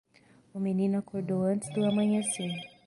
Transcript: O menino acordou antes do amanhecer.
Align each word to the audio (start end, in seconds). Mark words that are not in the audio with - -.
O 0.55 0.59
menino 0.59 0.97
acordou 0.97 1.41
antes 1.43 1.69
do 1.75 1.85
amanhecer. 1.85 2.49